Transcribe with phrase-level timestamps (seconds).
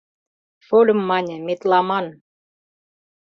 [0.65, 2.05] Шольым мане: «Метламан».